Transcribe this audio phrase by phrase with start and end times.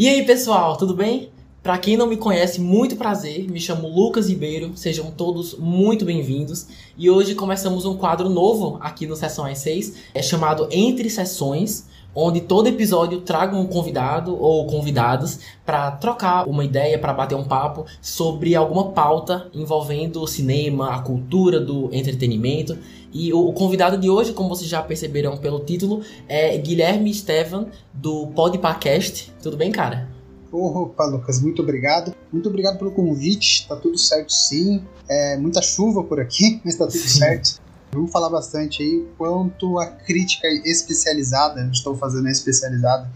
[0.00, 1.28] E aí, pessoal, tudo bem?
[1.70, 3.48] Para quem não me conhece, muito prazer.
[3.48, 4.72] Me chamo Lucas Ribeiro.
[4.74, 6.66] Sejam todos muito bem-vindos.
[6.98, 12.40] E hoje começamos um quadro novo aqui no Sessão 6, é chamado Entre Sessões, onde
[12.40, 17.86] todo episódio traga um convidado ou convidados para trocar uma ideia, para bater um papo
[18.02, 22.76] sobre alguma pauta envolvendo o cinema, a cultura do entretenimento.
[23.12, 28.26] E o, convidado de hoje, como vocês já perceberam pelo título, é Guilherme Estevan do
[28.34, 29.30] Podpacast.
[29.40, 30.18] Tudo bem, cara?
[30.52, 32.14] Opa, Lucas, muito obrigado.
[32.32, 33.68] Muito obrigado pelo convite.
[33.68, 34.82] Tá tudo certo sim.
[35.08, 37.18] É muita chuva por aqui, mas tá tudo sim.
[37.18, 37.60] certo.
[37.92, 43.10] Vamos falar bastante aí quanto a crítica especializada, estou fazendo a especializada,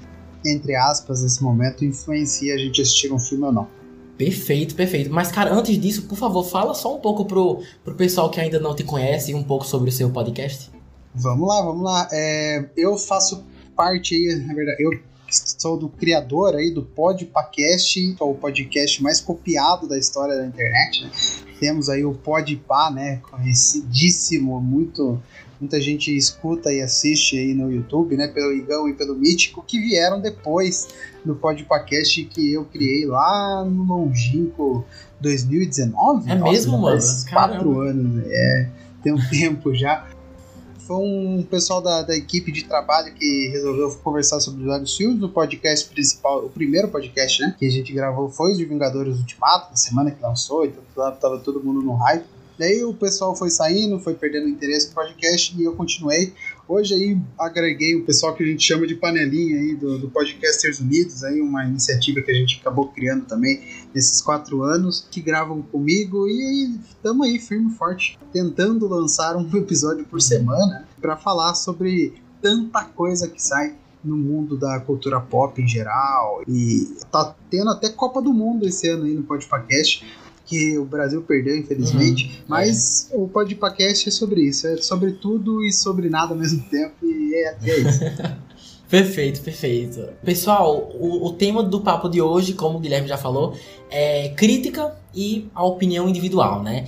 [0.44, 3.68] entre aspas, nesse momento, influencia a gente assistir um filme ou não.
[4.18, 5.12] Perfeito, perfeito.
[5.12, 8.58] Mas, cara, antes disso, por favor, fala só um pouco pro, pro pessoal que ainda
[8.58, 10.70] não te conhece um pouco sobre o seu podcast.
[11.14, 12.08] Vamos lá, vamos lá.
[12.12, 13.44] É, eu faço
[13.76, 14.90] parte aí, na verdade, eu
[15.58, 21.10] sou do criador aí do Podpacast, o podcast mais copiado da história da internet, né?
[21.58, 25.20] Temos aí o Podpah, né, conhecidíssimo, muito
[25.60, 29.78] muita gente escuta e assiste aí no YouTube, né, pelo Igão e pelo Mítico, que
[29.78, 30.88] vieram depois
[31.24, 34.84] do Podpacast que eu criei lá no longínquo
[35.20, 36.30] 2019.
[36.30, 37.00] É Nossa, mesmo, mano?
[37.30, 38.24] Quatro anos, né?
[38.26, 38.68] é,
[39.02, 40.06] tem um tempo já
[40.86, 45.22] foi um pessoal da, da equipe de trabalho que resolveu conversar sobre vários filmes.
[45.22, 49.16] O podcast principal, o primeiro podcast, né, que a gente gravou foi o de Vingadores
[49.18, 52.26] Ultimato, na semana que lançou, então tava todo mundo no hype.
[52.58, 56.32] Daí o pessoal foi saindo, foi perdendo interesse no podcast e eu continuei.
[56.66, 60.80] Hoje aí agreguei o pessoal que a gente chama de panelinha aí do, do Podcasters
[60.80, 63.62] Unidos, aí uma iniciativa que a gente acabou criando também
[63.94, 69.46] nesses quatro anos, que gravam comigo e estamos aí firme e forte, tentando lançar um
[69.54, 75.60] episódio por semana para falar sobre tanta coisa que sai no mundo da cultura pop
[75.60, 76.42] em geral.
[76.48, 80.04] E tá tendo até Copa do Mundo esse ano aí no Podcast
[80.44, 82.26] que o Brasil perdeu, infelizmente.
[82.26, 82.44] Uhum.
[82.48, 83.16] Mas é.
[83.16, 87.34] o podcast é sobre isso, é sobre tudo e sobre nada ao mesmo tempo, e
[87.34, 88.00] é, é isso.
[88.86, 90.08] Perfeito, perfeito.
[90.22, 93.56] Pessoal, o, o, tema do papo de hoje, como o Guilherme já falou,
[93.90, 96.86] é crítica e a opinião individual, né?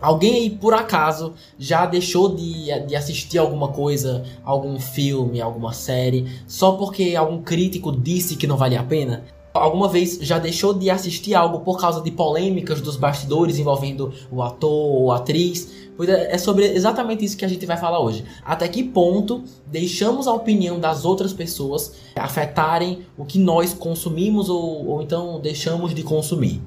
[0.00, 6.30] Alguém aí, por acaso, já deixou de, de assistir alguma coisa, algum filme, alguma série,
[6.46, 9.24] só porque algum crítico disse que não valia a pena?
[9.52, 14.42] Alguma vez já deixou de assistir algo por causa de polêmicas dos bastidores envolvendo o
[14.42, 15.88] ator ou atriz?
[15.96, 18.24] Pois é, é sobre exatamente isso que a gente vai falar hoje.
[18.44, 24.86] Até que ponto deixamos a opinião das outras pessoas afetarem o que nós consumimos ou,
[24.86, 26.62] ou então deixamos de consumir?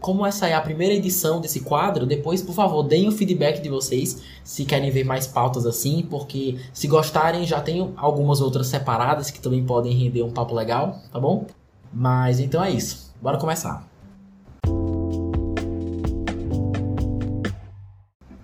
[0.00, 3.68] Como essa é a primeira edição desse quadro, depois, por favor, deem o feedback de
[3.68, 9.30] vocês se querem ver mais pautas assim, porque se gostarem, já tenho algumas outras separadas
[9.30, 11.46] que também podem render um papo legal, tá bom?
[11.92, 13.12] Mas então é isso.
[13.20, 13.92] Bora começar.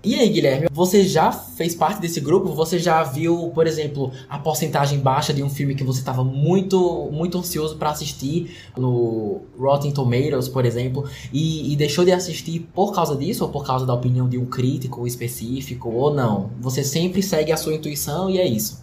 [0.09, 2.55] E aí, Guilherme, você já fez parte desse grupo?
[2.55, 7.11] Você já viu, por exemplo, a porcentagem baixa de um filme que você estava muito,
[7.13, 12.95] muito ansioso para assistir no Rotten Tomatoes, por exemplo, e, e, deixou de assistir por
[12.95, 16.53] causa disso ou por causa da opinião de um crítico específico ou não?
[16.59, 18.83] Você sempre segue a sua intuição e é isso?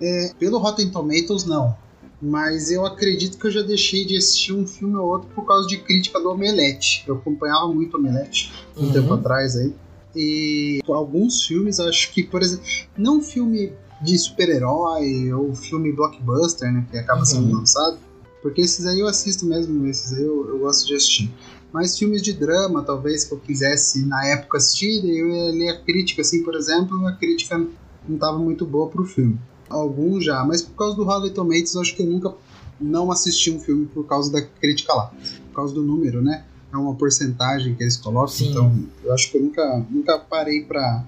[0.00, 1.74] É, pelo Rotten Tomatoes, não
[2.22, 5.66] mas eu acredito que eu já deixei de assistir um filme ou outro por causa
[5.66, 7.02] de crítica do Omelete.
[7.04, 8.92] Eu acompanhava muito Omelete um uhum.
[8.92, 9.74] tempo atrás aí.
[10.14, 12.64] E alguns filmes, acho que, por exemplo,
[12.96, 17.26] não filme de super-herói ou filme blockbuster, né, que acaba uhum.
[17.26, 17.98] sendo lançado,
[18.40, 21.32] porque esses aí eu assisto mesmo, esses aí eu, eu gosto de assistir.
[21.72, 25.80] Mas filmes de drama, talvez, que eu quisesse na época assistir, eu ia ler a
[25.80, 27.58] crítica, assim, por exemplo, a crítica
[28.06, 29.38] não estava muito boa pro filme
[29.72, 32.32] alguns já, mas por causa do Rotten Tomatoes, eu acho que eu nunca
[32.80, 35.12] não assisti um filme por causa da crítica lá.
[35.48, 36.44] Por causa do número, né?
[36.72, 38.50] É uma porcentagem que eles colocam, Sim.
[38.50, 41.04] então eu acho que eu nunca, nunca parei pra.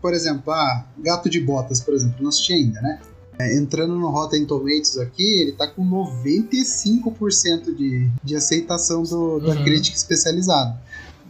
[0.00, 3.00] Por exemplo, ah, Gato de Botas, por exemplo, não assisti ainda, né?
[3.38, 9.54] É, entrando no Rotten Tomatoes aqui, ele tá com 95% de, de aceitação do, da
[9.54, 9.64] uhum.
[9.64, 10.76] crítica especializada.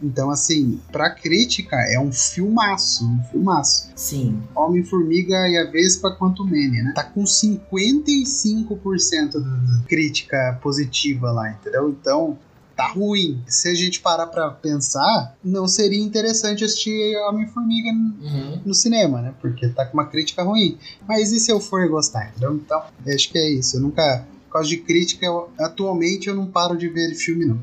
[0.01, 3.91] Então, assim, pra crítica é um filmaço, um filmaço.
[3.95, 4.41] Sim.
[4.55, 6.93] Homem-Formiga e a Vespa quanto Mene, né?
[6.95, 11.89] Tá com 55% de crítica positiva lá, entendeu?
[11.89, 12.37] Então,
[12.79, 13.43] tá ruim.
[13.45, 18.61] Se a gente parar pra pensar, não seria interessante assistir Homem-Formiga uhum.
[18.65, 19.33] no cinema, né?
[19.41, 20.77] Porque tá com uma crítica ruim.
[21.05, 22.55] Mas e se eu for gostar, entendeu?
[22.55, 23.75] Então, acho que é isso.
[23.75, 27.59] Eu nunca, por causa de crítica, eu, atualmente eu não paro de ver filme, não.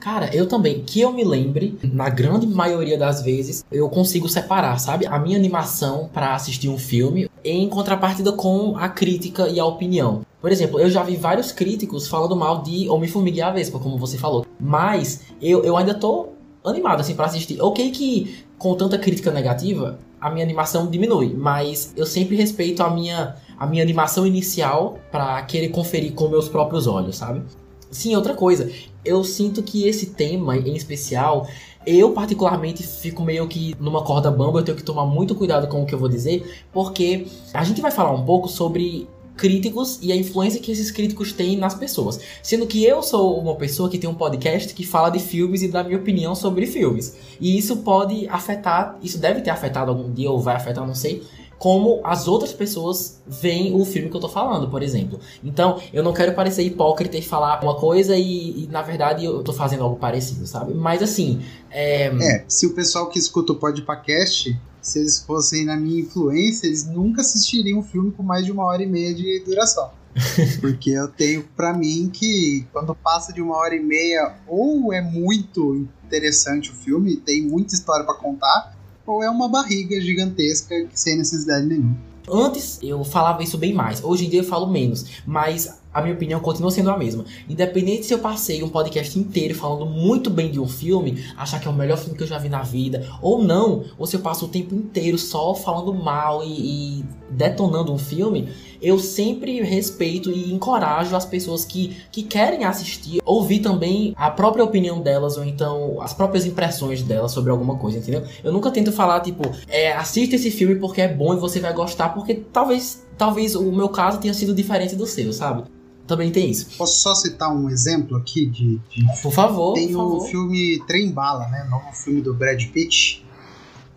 [0.00, 4.78] Cara, eu também, que eu me lembre, na grande maioria das vezes, eu consigo separar,
[4.78, 5.06] sabe?
[5.06, 10.22] A minha animação para assistir um filme em contrapartida com a crítica e a opinião.
[10.40, 13.98] Por exemplo, eu já vi vários críticos falando mal de Homem-Formiga e a Vespa, como
[13.98, 14.46] você falou.
[14.60, 16.28] Mas eu, eu ainda tô
[16.64, 17.60] animado assim para assistir.
[17.60, 22.90] Ok que com tanta crítica negativa, a minha animação diminui, mas eu sempre respeito a
[22.90, 27.42] minha a minha animação inicial para querer conferir com meus próprios olhos, sabe?
[27.90, 28.70] Sim, outra coisa,
[29.04, 31.48] eu sinto que esse tema em especial
[31.86, 35.82] eu, particularmente, fico meio que numa corda bamba, eu tenho que tomar muito cuidado com
[35.82, 39.08] o que eu vou dizer, porque a gente vai falar um pouco sobre
[39.38, 42.20] críticos e a influência que esses críticos têm nas pessoas.
[42.42, 45.68] Sendo que eu sou uma pessoa que tem um podcast que fala de filmes e
[45.68, 47.16] dá minha opinião sobre filmes.
[47.40, 51.22] E isso pode afetar, isso deve ter afetado algum dia ou vai afetar, não sei,
[51.58, 55.18] como as outras pessoas veem o filme que eu tô falando, por exemplo.
[55.42, 59.42] Então, eu não quero parecer hipócrita e falar uma coisa e, e na verdade, eu
[59.42, 60.72] tô fazendo algo parecido, sabe?
[60.72, 61.42] Mas assim.
[61.70, 66.66] É, é se o pessoal que escuta o podcast, se eles fossem na minha influência,
[66.66, 69.90] eles nunca assistiriam um filme com mais de uma hora e meia de duração.
[70.60, 75.00] Porque eu tenho para mim que quando passa de uma hora e meia, ou é
[75.00, 78.77] muito interessante o filme, tem muita história para contar,
[79.08, 81.96] ou é uma barriga gigantesca sem necessidade nenhuma.
[82.30, 86.14] Antes eu falava isso bem mais, hoje em dia eu falo menos, mas a minha
[86.14, 87.24] opinião continua sendo a mesma.
[87.48, 91.66] Independente se eu passei um podcast inteiro falando muito bem de um filme, achar que
[91.66, 94.20] é o melhor filme que eu já vi na vida, ou não, ou se eu
[94.20, 98.48] passo o tempo inteiro só falando mal e, e detonando um filme,
[98.80, 104.64] eu sempre respeito e encorajo as pessoas que, que querem assistir, ouvir também a própria
[104.64, 108.22] opinião delas, ou então as próprias impressões delas sobre alguma coisa, entendeu?
[108.42, 111.72] Eu nunca tento falar, tipo, é, assista esse filme porque é bom e você vai
[111.72, 115.64] gostar, porque talvez, talvez o meu caso tenha sido diferente do seu, sabe?
[116.08, 116.70] Também tem isso.
[116.78, 118.80] Posso só citar um exemplo aqui de.
[118.90, 119.06] de...
[119.22, 119.74] Por favor.
[119.74, 120.30] Tem por o favor.
[120.30, 121.64] filme Trem Bala, né?
[121.70, 123.24] Novo filme do Brad Pitt.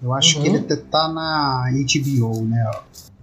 [0.03, 0.43] Eu acho uhum.
[0.43, 2.69] que ele até tá na HBO, né?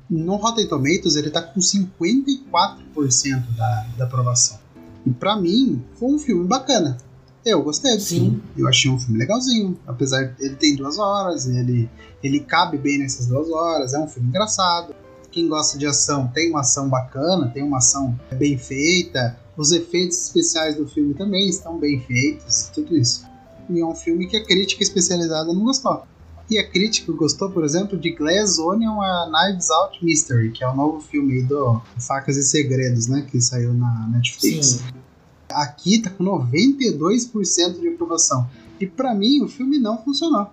[0.09, 4.59] No Rotten Tomatoes ele tá com 54% da, da aprovação.
[5.05, 6.97] E para mim, foi um filme bacana.
[7.45, 8.21] Eu gostei do Sim.
[8.21, 8.43] filme.
[8.57, 9.79] Eu achei um filme legalzinho.
[9.87, 11.91] Apesar de ele tem duas horas, ele,
[12.23, 13.93] ele cabe bem nessas duas horas.
[13.93, 14.95] É um filme engraçado.
[15.31, 19.39] Quem gosta de ação tem uma ação bacana, tem uma ação bem feita.
[19.57, 23.27] Os efeitos especiais do filme também estão bem feitos, tudo isso.
[23.69, 26.03] E é um filme que a crítica especializada não gostou.
[26.51, 30.69] E a crítica gostou, por exemplo, de Glass Onion a Knives Out Mystery, que é
[30.69, 33.27] o novo filme do Facas e Segredos, né?
[33.31, 34.67] Que saiu na Netflix.
[34.67, 34.85] Sim.
[35.51, 38.49] Aqui tá com 92% de aprovação.
[38.81, 40.49] E para mim o filme não funcionou.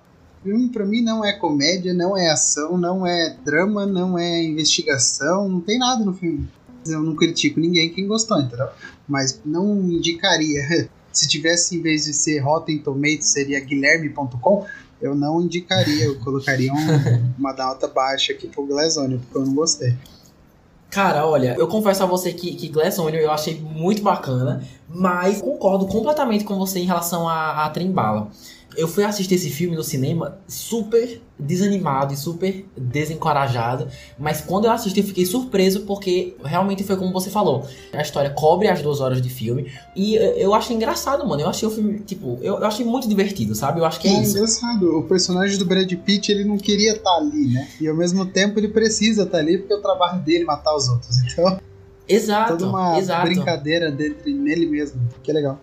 [0.46, 4.44] O filme para mim não é comédia, não é ação, não é drama, não é
[4.44, 6.48] investigação, não tem nada no filme.
[6.86, 8.68] Eu não critico ninguém quem gostou, entendeu?
[9.08, 10.88] Mas não indicaria.
[11.12, 14.68] Se tivesse, em vez de ser Rotten Tomatoes, seria guilherme.com,
[15.02, 16.78] eu não indicaria, eu colocaria um,
[17.40, 19.96] uma nota baixa aqui pro Glass Onion, porque eu não gostei.
[20.92, 25.42] Cara, olha, eu confesso a você que, que Glass Onion eu achei muito bacana, mas
[25.42, 28.30] concordo completamente com você em relação a, a Trembala.
[28.78, 33.88] Eu fui assistir esse filme no cinema super desanimado e super desencorajado,
[34.18, 37.68] mas quando eu assisti eu fiquei surpreso porque realmente foi como você falou.
[37.94, 41.42] A história cobre as duas horas de filme e eu achei engraçado, mano.
[41.42, 43.80] Eu achei o filme, tipo, eu, achei muito divertido, sabe?
[43.80, 44.38] Eu acho que é, É isso.
[44.38, 47.68] engraçado, o personagem do Brad Pitt ele não queria estar ali, né?
[47.82, 50.88] E ao mesmo tempo ele precisa estar ali porque é o trabalho dele matar os
[50.90, 51.16] outros.
[51.36, 51.60] Então,
[52.08, 53.26] Exato, toda uma exato.
[53.26, 55.60] brincadeira dele, nele mesmo, que é legal.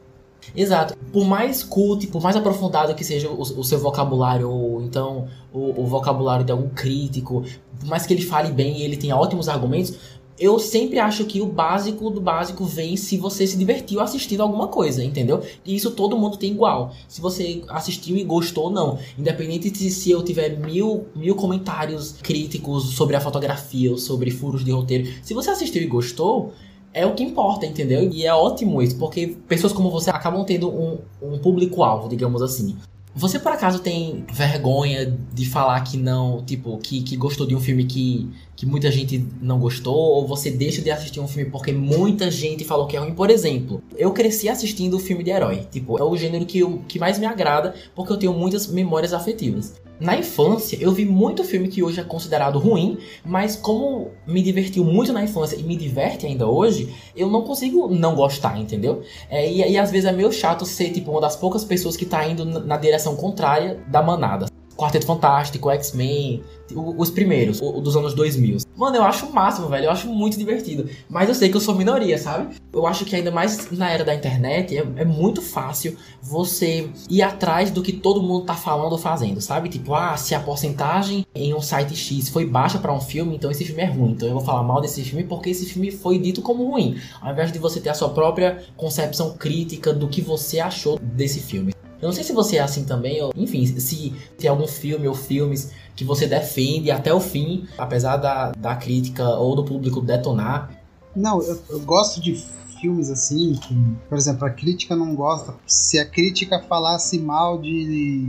[0.55, 0.97] Exato.
[1.13, 5.83] Por mais cult, por mais aprofundado que seja o, o seu vocabulário, ou então o,
[5.83, 7.45] o vocabulário de algum crítico,
[7.79, 9.99] por mais que ele fale bem e ele tenha ótimos argumentos,
[10.39, 14.67] eu sempre acho que o básico do básico vem se você se divertiu assistindo alguma
[14.67, 15.41] coisa, entendeu?
[15.65, 16.93] E isso todo mundo tem igual.
[17.07, 18.99] Se você assistiu e gostou ou não.
[19.17, 24.65] Independente de se eu tiver mil, mil comentários críticos sobre a fotografia ou sobre furos
[24.65, 25.09] de roteiro.
[25.23, 26.53] Se você assistiu e gostou,
[26.93, 28.11] é o que importa, entendeu?
[28.11, 32.77] E é ótimo isso, porque pessoas como você acabam tendo um, um público-alvo, digamos assim.
[33.15, 37.61] Você por acaso tem vergonha de falar que não, tipo, que, que gostou de um
[37.61, 39.95] filme que, que muita gente não gostou?
[39.95, 43.15] Ou você deixa de assistir um filme porque muita gente falou que é ruim?
[43.15, 45.67] Por exemplo, eu cresci assistindo filme de herói.
[45.71, 49.13] Tipo, é o gênero que, eu, que mais me agrada porque eu tenho muitas memórias
[49.13, 49.75] afetivas.
[50.03, 54.85] Na infância, eu vi muito filme que hoje é considerado ruim, mas como me divertiu
[54.85, 59.03] muito na infância e me diverte ainda hoje, eu não consigo não gostar, entendeu?
[59.31, 62.05] É, e, e às vezes é meio chato ser, tipo, uma das poucas pessoas que
[62.05, 64.47] tá indo na, direção contrária da manada.
[64.77, 66.43] Quarteto Fantástico, X-Men,
[66.75, 68.59] os primeiros, o, dos anos 2000.
[68.77, 69.87] Mano, eu acho o máximo, velho.
[69.87, 70.89] Eu acho muito divertido.
[71.09, 72.55] Mas eu sei que eu sou minoria, sabe?
[72.73, 77.23] Eu acho que ainda mais na era da internet é, é muito fácil você ir
[77.23, 79.69] atrás do que todo mundo tá falando ou fazendo, sabe?
[79.69, 83.51] Tipo, ah, se a porcentagem em um site X foi baixa para um filme, então
[83.51, 84.13] esse filme é ruim.
[84.13, 86.99] Então eu vou falar mal desse filme porque esse filme foi dito como ruim.
[87.21, 91.41] Ao invés de você ter a sua própria concepção crítica do que você achou desse
[91.41, 91.72] filme.
[92.03, 95.15] Eu não sei se você é assim também, ou enfim, se tem algum filme ou
[95.15, 100.69] filmes que você defende até o fim, apesar da, da crítica ou do público detonar.
[101.15, 102.45] Não, eu, eu gosto de
[102.81, 103.73] filmes assim, que,
[104.09, 105.55] por exemplo, a crítica não gosta.
[105.65, 108.29] Se a crítica falasse mal de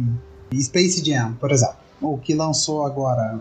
[0.62, 3.40] Space Jam, por exemplo, o que lançou agora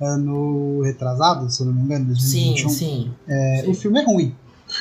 [0.00, 2.68] ano retrasado, se eu não me engano, 2021.
[2.68, 3.10] Sim, sim.
[3.28, 3.70] É, sim.
[3.70, 4.34] O filme é ruim.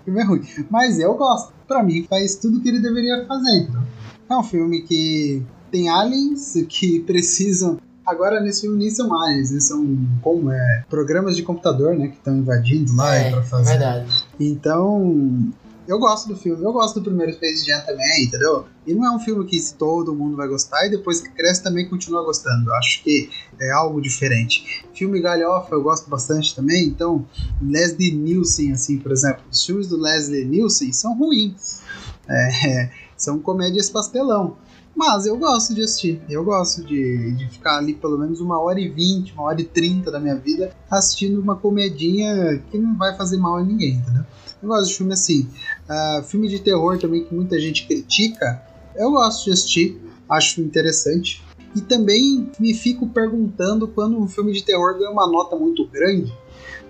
[0.00, 0.42] o filme é ruim.
[0.70, 1.52] Mas eu gosto.
[1.68, 3.58] Pra mim, faz tudo o que ele deveria fazer.
[3.58, 3.99] Então.
[4.30, 7.78] É um filme que tem aliens que precisam.
[8.06, 9.84] Agora nesse filme nem são aliens, eles são
[10.22, 13.70] como é programas de computador, né, que estão invadindo lá é, para fazer.
[13.70, 14.24] É verdade.
[14.38, 15.52] Então
[15.86, 18.64] eu gosto do filme, eu gosto do primeiro Space Jam também, entendeu?
[18.86, 21.88] E não é um filme que todo mundo vai gostar e depois que cresce também
[21.88, 22.70] continua gostando.
[22.70, 23.28] Eu acho que
[23.60, 24.84] é algo diferente.
[24.94, 27.26] Filme galhofa eu gosto bastante também, então
[27.60, 31.80] Leslie Nielsen, assim, por exemplo, os filmes do Leslie Nielsen são ruins.
[32.28, 32.90] É,
[33.22, 34.56] são comédias pastelão.
[34.94, 36.20] Mas eu gosto de assistir.
[36.28, 39.64] Eu gosto de, de ficar ali pelo menos uma hora e vinte, uma hora e
[39.64, 44.24] trinta da minha vida assistindo uma comedinha que não vai fazer mal a ninguém, entendeu?
[44.62, 45.48] Eu gosto de filme assim.
[45.88, 48.62] Uh, filme de terror também que muita gente critica.
[48.96, 50.00] Eu gosto de assistir.
[50.28, 51.42] Acho interessante.
[51.74, 56.36] E também me fico perguntando quando um filme de terror ganha uma nota muito grande.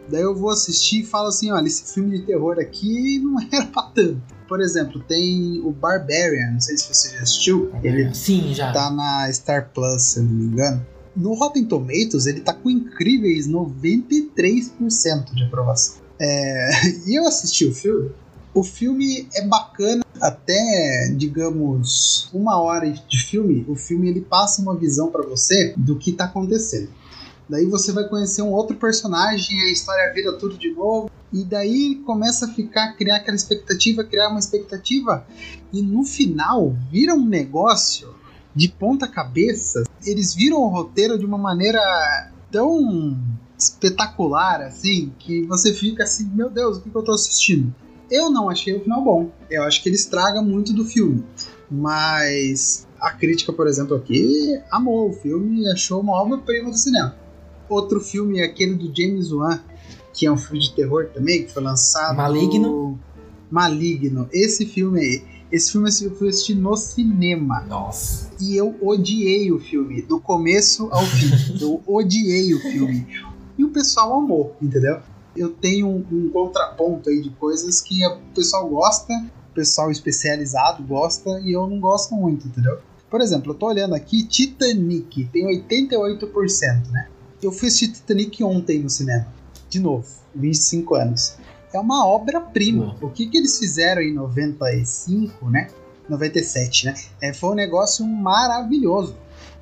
[0.09, 3.67] Daí eu vou assistir e falo assim: olha, esse filme de terror aqui não era
[3.67, 7.71] pra tanto por exemplo, tem o Barbarian, não sei se você já assistiu.
[7.85, 8.73] Ele Sim, já.
[8.73, 10.85] Tá na Star Plus, se eu não me engano.
[11.15, 15.99] No Rotten Tomatoes, ele tá com incríveis 93% de aprovação.
[16.19, 16.71] É...
[17.07, 18.11] E eu assisti o filme.
[18.53, 23.65] O filme é bacana até, digamos, uma hora de filme.
[23.69, 26.89] O filme ele passa uma visão para você do que tá acontecendo.
[27.49, 31.09] Daí você vai conhecer um outro personagem, a história vira tudo de novo.
[31.33, 35.27] E daí começa a ficar, criar aquela expectativa, criar uma expectativa.
[35.73, 38.15] E no final vira um negócio
[38.55, 39.85] de ponta cabeça.
[40.05, 41.81] Eles viram o roteiro de uma maneira
[42.51, 43.17] tão
[43.57, 47.73] espetacular, assim, que você fica assim, meu Deus, o que, que eu tô assistindo?
[48.11, 49.31] Eu não achei o final bom.
[49.49, 51.25] Eu acho que ele estraga muito do filme.
[51.71, 57.15] Mas a crítica, por exemplo, aqui amou o filme e achou uma obra-prima do cinema.
[57.69, 59.61] Outro filme é aquele do James Wan,
[60.13, 62.17] que é um filme de terror também, que foi lançado.
[62.17, 62.99] Maligno?
[63.51, 64.29] Maligno.
[64.33, 65.25] Esse filme aí.
[65.51, 67.61] Esse filme eu fui assistir no cinema.
[67.63, 68.31] Nossa.
[68.41, 71.31] E eu odiei o filme, do começo ao fim.
[71.61, 73.07] eu odiei o filme.
[73.59, 75.01] E o pessoal amou, entendeu?
[75.37, 79.13] Eu tenho um, um contraponto aí de coisas que o pessoal gosta,
[79.51, 82.79] o pessoal especializado gosta, e eu não gosto muito, entendeu?
[83.11, 87.09] Por exemplo, eu tô olhando aqui, Titanic tem 88%, né?
[87.43, 89.27] Eu fui assistir Titanic ontem no cinema.
[89.71, 91.37] De novo, 25 anos.
[91.73, 92.97] É uma obra-prima.
[93.01, 95.69] O que, que eles fizeram em 95, né?
[96.09, 96.95] 97, né?
[97.23, 99.17] É, foi um negócio maravilhoso.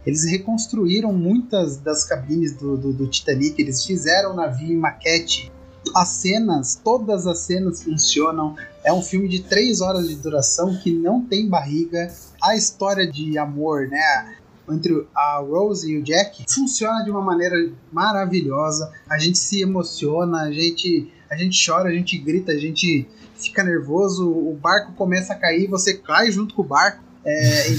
[0.07, 5.53] Eles reconstruíram muitas das cabines do, do, do Titanic, eles fizeram o navio em maquete.
[5.95, 8.57] As cenas, todas as cenas funcionam.
[8.83, 12.11] É um filme de 3 horas de duração que não tem barriga.
[12.43, 14.38] A história de amor, né?
[14.71, 17.57] Entre a Rose e o Jack funciona de uma maneira
[17.93, 18.93] maravilhosa.
[19.09, 23.07] A gente se emociona, a gente, a gente chora, a gente grita, a gente
[23.37, 27.09] fica nervoso, o barco começa a cair, você cai junto com o barco.
[27.25, 27.71] É,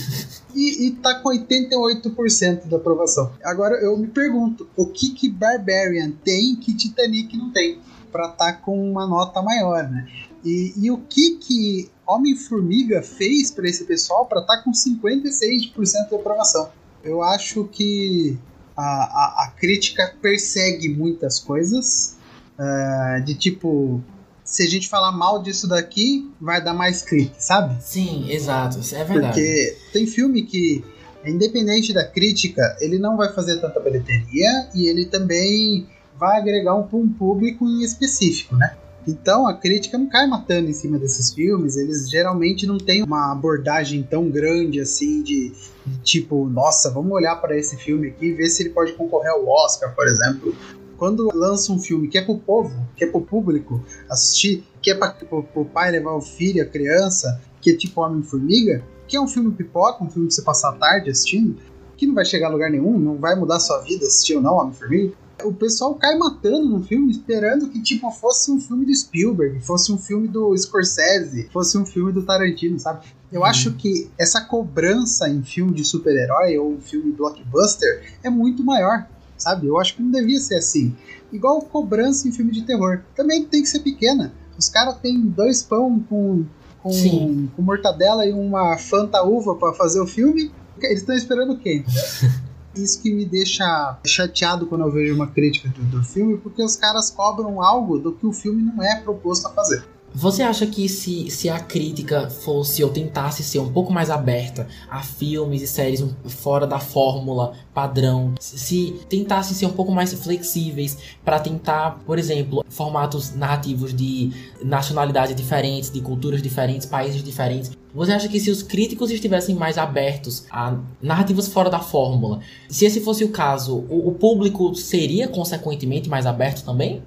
[0.54, 3.32] e, e tá com 88% da aprovação.
[3.44, 7.80] Agora eu me pergunto, o que que Barbarian tem que Titanic não tem?
[8.12, 10.08] Pra estar tá com uma nota maior, né?
[10.44, 16.10] E, e o que que Homem-Formiga fez para esse pessoal para estar tá com 56%
[16.10, 16.70] de aprovação?
[17.04, 18.38] Eu acho que
[18.76, 22.18] a, a, a crítica persegue muitas coisas.
[22.58, 24.04] Uh, de tipo,
[24.44, 27.82] se a gente falar mal disso daqui, vai dar mais clique, sabe?
[27.82, 29.34] Sim, exato, é verdade.
[29.34, 30.84] Porque tem filme que,
[31.24, 35.88] independente da crítica, ele não vai fazer tanta bilheteria e ele também
[36.18, 38.76] vai agregar um, um público em específico, né?
[39.08, 43.32] Então a crítica não cai matando em cima desses filmes, eles geralmente não têm uma
[43.32, 45.54] abordagem tão grande assim de,
[45.86, 49.32] de tipo, nossa, vamos olhar para esse filme aqui e ver se ele pode concorrer
[49.32, 50.56] ao Oscar, por exemplo.
[50.98, 54.96] Quando lança um filme que é pro povo, que é pro público assistir, que é
[54.96, 59.28] para o pai levar o filho, a criança, que é tipo Homem-Formiga, que é um
[59.28, 61.58] filme pipoca, um filme pra você passar a tarde assistindo,
[61.96, 64.56] que não vai chegar a lugar nenhum, não vai mudar sua vida assistir ou não
[64.56, 65.14] Homem-Formiga.
[65.44, 69.92] O pessoal cai matando no filme, esperando que, tipo, fosse um filme do Spielberg, fosse
[69.92, 73.06] um filme do Scorsese, fosse um filme do Tarantino, sabe?
[73.32, 73.46] Eu hum.
[73.46, 79.68] acho que essa cobrança em filme de super-herói ou filme blockbuster é muito maior, sabe?
[79.68, 80.96] Eu acho que não devia ser assim.
[81.32, 83.02] Igual cobrança em filme de terror.
[83.16, 84.34] Também tem que ser pequena.
[84.58, 86.46] Os caras têm dois pão com,
[86.82, 90.52] com, com, mortadela e uma fanta uva para fazer o filme.
[90.82, 91.84] Eles estão esperando o quê?
[92.84, 96.76] Isso que me deixa chateado quando eu vejo uma crítica do, do filme, porque os
[96.76, 99.84] caras cobram algo do que o filme não é proposto a fazer.
[100.14, 104.68] Você acha que se, se a crítica fosse ou tentasse ser um pouco mais aberta
[104.90, 110.98] a filmes e séries fora da fórmula padrão, se tentasse ser um pouco mais flexíveis
[111.24, 114.32] para tentar, por exemplo, formatos narrativos de
[114.64, 119.78] nacionalidades diferentes, de culturas diferentes, países diferentes, você acha que se os críticos estivessem mais
[119.78, 125.28] abertos a narrativas fora da fórmula, se esse fosse o caso, o, o público seria
[125.28, 127.02] consequentemente mais aberto também?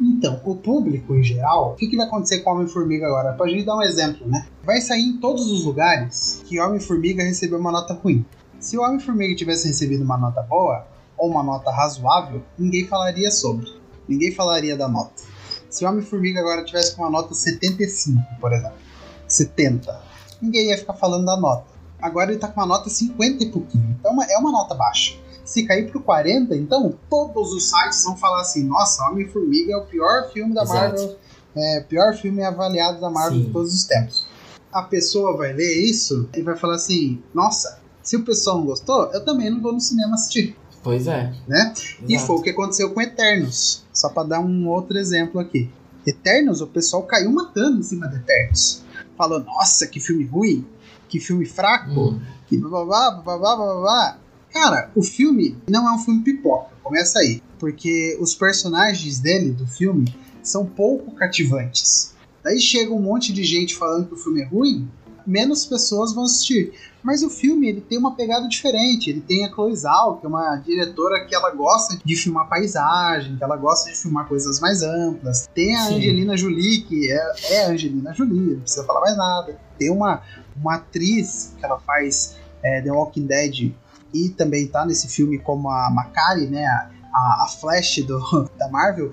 [0.00, 3.32] Então, o público em geral, o que, que vai acontecer com Homem-Formiga agora?
[3.32, 4.46] Pra gente dar um exemplo, né?
[4.62, 8.24] Vai sair em todos os lugares que Homem-Formiga recebeu uma nota ruim.
[8.58, 10.86] Se o Homem-Formiga tivesse recebido uma nota boa,
[11.16, 13.72] ou uma nota razoável, ninguém falaria sobre.
[14.08, 15.22] Ninguém falaria da nota.
[15.70, 18.76] Se o Homem-Formiga agora tivesse com uma nota 75, por exemplo,
[19.26, 20.00] 70,
[20.40, 21.66] ninguém ia ficar falando da nota.
[22.00, 25.16] Agora ele tá com uma nota 50 e pouquinho, então é uma nota baixa.
[25.46, 29.86] Se cair pro 40, então todos os sites vão falar assim: nossa, Homem-Formiga é o
[29.86, 30.80] pior filme da Exato.
[30.80, 31.16] Marvel,
[31.56, 33.46] é pior filme avaliado da Marvel Sim.
[33.46, 34.26] de todos os tempos.
[34.70, 39.10] A pessoa vai ler isso e vai falar assim: nossa, se o pessoal não gostou,
[39.12, 40.54] eu também não vou no cinema assistir.
[40.82, 41.32] Pois é.
[41.48, 41.74] Né?
[42.08, 43.84] E foi o que aconteceu com Eternos.
[43.92, 45.68] Só para dar um outro exemplo aqui.
[46.06, 48.84] Eternos, o pessoal caiu matando em cima de Eternos.
[49.16, 50.64] Falou, nossa, que filme ruim,
[51.08, 52.20] que filme fraco, hum.
[52.46, 54.18] que blá blá blá blá blá blá.
[54.56, 57.42] Cara, o filme não é um filme pipoca, começa aí.
[57.58, 60.06] Porque os personagens dele, do filme,
[60.42, 62.14] são pouco cativantes.
[62.42, 64.88] Daí chega um monte de gente falando que o filme é ruim,
[65.26, 66.72] menos pessoas vão assistir.
[67.02, 69.10] Mas o filme ele tem uma pegada diferente.
[69.10, 73.36] Ele tem a Chloe Zhao, que é uma diretora que ela gosta de filmar paisagem,
[73.36, 75.46] que ela gosta de filmar coisas mais amplas.
[75.54, 75.96] Tem a Sim.
[75.96, 79.60] Angelina Jolie, que é, é a Angelina Jolie, não precisa falar mais nada.
[79.78, 80.22] Tem uma,
[80.56, 83.74] uma atriz que ela faz é, The Walking Dead
[84.24, 89.12] e também tá nesse filme como a Macari, né, a, a Flash do, da Marvel,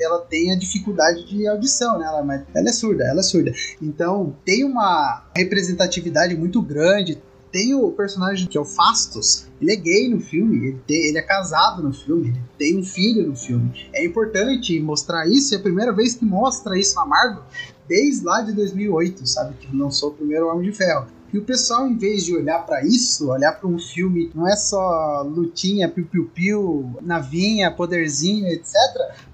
[0.00, 2.06] ela tem a dificuldade de audição, né?
[2.06, 3.52] Ela, ela é surda, ela é surda.
[3.80, 7.22] Então tem uma representatividade muito grande.
[7.50, 11.16] Tem o personagem que é o Fastos, ele é gay no filme, ele, tem, ele
[11.16, 13.72] é casado no filme, ele tem um filho no filme.
[13.94, 17.42] É importante mostrar isso, é a primeira vez que mostra isso na Marvel,
[17.88, 19.54] desde lá de 2008, sabe?
[19.54, 21.06] Que lançou o primeiro Homem de Ferro.
[21.32, 24.56] E o pessoal, em vez de olhar para isso, olhar para um filme não é
[24.56, 28.72] só lutinha, piu-piu-piu, navinha, poderzinho, etc.,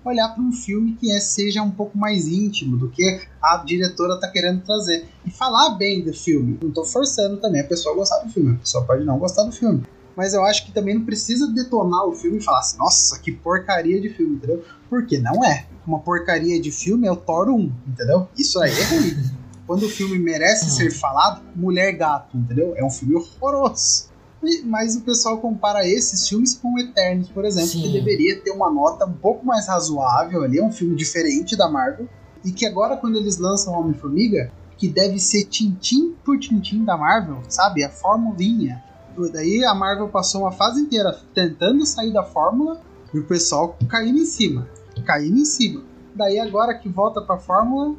[0.04, 4.18] olhar para um filme que é, seja um pouco mais íntimo do que a diretora
[4.18, 5.06] tá querendo trazer.
[5.24, 6.58] E falar bem do filme.
[6.60, 8.54] Não tô forçando também a pessoa a gostar do filme.
[8.54, 9.84] A pessoa pode não gostar do filme.
[10.16, 13.32] Mas eu acho que também não precisa detonar o filme e falar assim, nossa, que
[13.32, 14.64] porcaria de filme, entendeu?
[14.88, 15.66] Porque não é.
[15.86, 18.28] Uma porcaria de filme é o Thor 1, entendeu?
[18.36, 19.43] Isso aí é ruim.
[19.66, 22.74] Quando o filme merece ser falado, Mulher Gato, entendeu?
[22.76, 24.08] É um filme horroroso.
[24.64, 27.82] Mas o pessoal compara esses filmes com Eternos, por exemplo, Sim.
[27.82, 31.66] que deveria ter uma nota um pouco mais razoável ali, é um filme diferente da
[31.66, 32.06] Marvel,
[32.44, 37.38] e que agora quando eles lançam Homem-Formiga, que deve ser tintim por tintim da Marvel,
[37.48, 37.82] sabe?
[37.82, 38.82] A formulinha.
[39.32, 42.82] Daí a Marvel passou uma fase inteira tentando sair da fórmula
[43.14, 44.68] e o pessoal caindo em cima,
[45.06, 45.82] caindo em cima.
[46.14, 47.94] Daí agora que volta pra fórmula,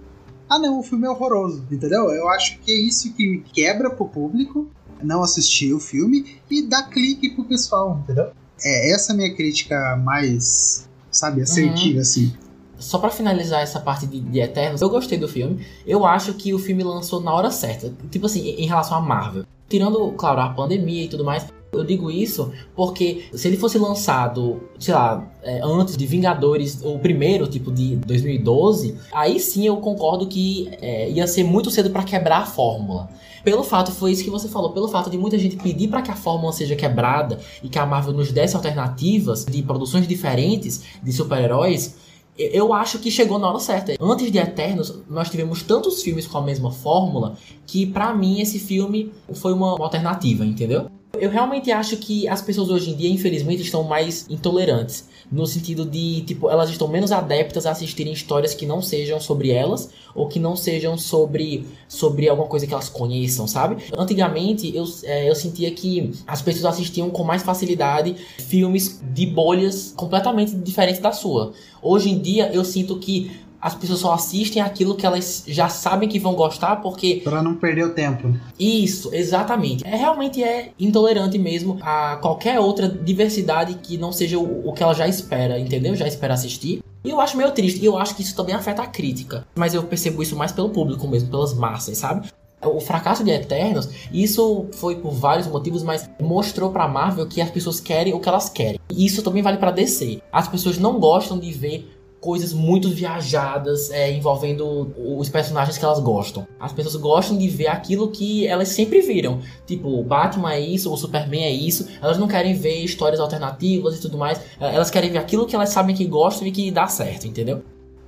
[0.49, 2.09] ah não, o filme é horroroso, entendeu?
[2.11, 4.69] Eu acho que é isso que quebra pro público
[5.01, 8.31] não assistir o filme e dá clique pro pessoal, entendeu?
[8.63, 12.01] É essa é a minha crítica mais, sabe, assertiva, uhum.
[12.01, 12.33] assim.
[12.77, 15.65] Só para finalizar essa parte de, de Eternos, eu gostei do filme.
[15.85, 17.91] Eu acho que o filme lançou na hora certa.
[18.09, 19.45] Tipo assim, em relação a Marvel.
[19.67, 21.45] Tirando, claro, a pandemia e tudo mais,
[21.77, 26.99] eu digo isso porque se ele fosse lançado, sei lá, é, antes de Vingadores, o
[26.99, 32.03] primeiro, tipo de 2012, aí sim eu concordo que é, ia ser muito cedo para
[32.03, 33.09] quebrar a fórmula.
[33.43, 36.09] Pelo fato, foi isso que você falou, pelo fato de muita gente pedir para que
[36.09, 41.13] a fórmula seja quebrada e que a Marvel nos desse alternativas de produções diferentes de
[41.13, 41.95] super-heróis,
[42.37, 43.93] eu acho que chegou na hora certa.
[43.99, 48.59] Antes de Eternos, nós tivemos tantos filmes com a mesma fórmula que, para mim, esse
[48.59, 50.89] filme foi uma alternativa, entendeu?
[51.19, 55.07] Eu realmente acho que as pessoas hoje em dia, infelizmente, estão mais intolerantes.
[55.31, 59.49] No sentido de, tipo, elas estão menos adeptas a assistirem histórias que não sejam sobre
[59.49, 63.83] elas ou que não sejam sobre, sobre alguma coisa que elas conheçam, sabe?
[63.97, 69.93] Antigamente, eu, é, eu sentia que as pessoas assistiam com mais facilidade filmes de bolhas
[69.95, 71.53] completamente diferentes da sua.
[71.81, 73.31] Hoje em dia, eu sinto que
[73.65, 77.55] as pessoas só assistem aquilo que elas já sabem que vão gostar porque para não
[77.55, 78.31] perder o tempo.
[78.59, 79.83] Isso, exatamente.
[79.83, 84.83] É realmente é intolerante mesmo a qualquer outra diversidade que não seja o, o que
[84.83, 85.95] ela já espera, entendeu?
[85.95, 86.83] Já espera assistir.
[87.03, 89.47] E eu acho meio triste, e eu acho que isso também afeta a crítica.
[89.55, 92.29] Mas eu percebo isso mais pelo público mesmo, pelas massas, sabe?
[92.63, 97.49] o fracasso de Eternos, isso foi por vários motivos, mas mostrou para Marvel que as
[97.49, 98.79] pessoas querem o que elas querem.
[98.89, 100.21] E isso também vale para DC.
[100.31, 101.94] As pessoas não gostam de ver
[102.25, 106.47] coisas muito viajadas é, envolvendo os personagens que elas gostam.
[106.59, 109.41] As pessoas gostam de ver aquilo que elas sempre viram.
[109.67, 111.87] Tipo, Batman é isso, o Superman é isso.
[112.01, 114.41] Elas não querem ver histórias alternativas e tudo mais.
[114.59, 117.61] É, elas querem ver aquilo que elas sabem que gostam e que dá certo, entendeu?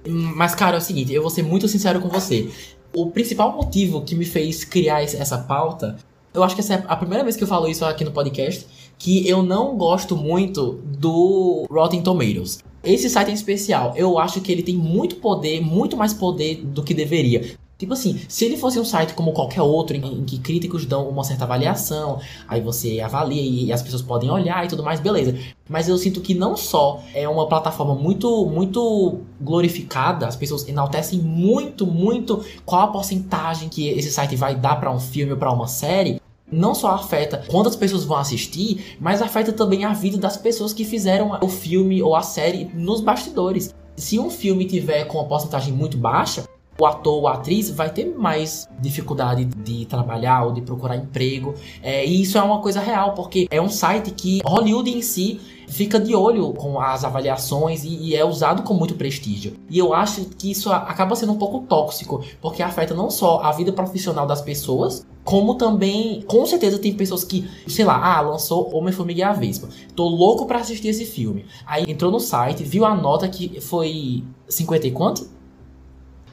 [0.08, 2.50] Mas, cara, é o seguinte, eu vou ser muito sincero com você.
[2.96, 5.96] O principal motivo que me fez criar essa pauta,
[6.34, 8.66] eu acho que essa é a primeira vez que eu falo isso aqui no podcast,
[8.98, 12.66] que eu não gosto muito do Rotten Tomatoes.
[12.84, 16.84] Esse site em especial, eu acho que ele tem muito poder, muito mais poder do
[16.84, 17.58] que deveria.
[17.78, 21.08] Tipo assim, se ele fosse um site como qualquer outro, em, em, que críticos dão
[21.08, 25.38] uma certa avaliação, aí você avalia e as pessoas podem olhar e tudo mais, beleza.
[25.70, 31.20] Mas eu sinto que não só é uma plataforma muito, muito glorificada, as pessoas enaltecem
[31.20, 35.54] muito, muito qual a porcentagem que esse site vai dar para um filme ou para
[35.54, 36.20] uma série,
[36.52, 40.86] não só afeta quantas pessoas vão assistir, mas afeta também a vida das pessoas que
[40.86, 43.74] fizeram o filme ou a série nos bastidores.
[43.96, 46.44] Se um filme tiver com uma porcentagem muito baixa,
[46.80, 51.56] o ator ou a atriz vai ter mais dificuldade de trabalhar ou de procurar emprego.
[51.82, 55.40] É, e isso é uma coisa real, porque é um site que Hollywood em si
[55.68, 59.54] fica de olho com as avaliações e, e, é usado com muito prestígio.
[59.70, 63.52] E eu acho que isso acaba sendo um pouco tóxico, porque afeta não só a
[63.52, 68.74] vida profissional das pessoas, como também, com certeza tem pessoas que, sei lá, ah, lançou
[68.74, 69.68] Homem-Formiga e a Vespa.
[69.94, 71.46] Tô louco para assistir esse filme.
[71.66, 75.37] Aí entrou no site, viu a nota que foi 50 e quanto?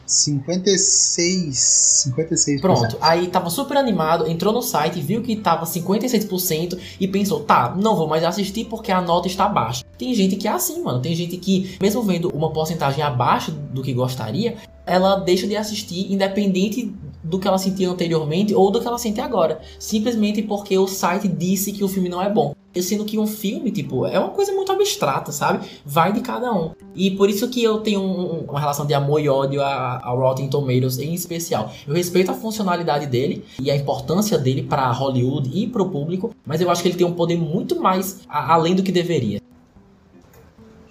[0.06, 2.60] 56, 56%.
[2.60, 7.74] Pronto, aí tava super animado, entrou no site, viu que tava 56% e pensou, tá,
[7.76, 9.84] não vou mais assistir porque a nota está baixa.
[9.98, 11.00] Tem gente que é assim, mano.
[11.00, 16.12] Tem gente que, mesmo vendo uma porcentagem abaixo do que gostaria, ela deixa de assistir
[16.12, 19.60] independente do que ela sentia anteriormente ou do que ela sente agora.
[19.78, 22.54] Simplesmente porque o site disse que o filme não é bom.
[22.80, 25.66] Sendo que um filme, tipo, é uma coisa muito abstrata, sabe?
[25.84, 26.72] Vai de cada um.
[26.94, 30.48] E por isso que eu tenho um, uma relação de amor e ódio ao Rotten
[30.48, 31.72] Tomatoes em especial.
[31.86, 36.34] Eu respeito a funcionalidade dele e a importância dele para Hollywood e para o público,
[36.44, 39.40] mas eu acho que ele tem um poder muito mais a, além do que deveria.